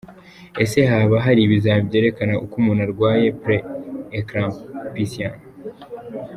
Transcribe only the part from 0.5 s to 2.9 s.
Ese haba hari ibizamini byerekana ko umuntu